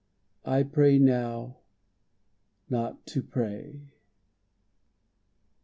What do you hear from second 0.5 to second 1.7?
pray now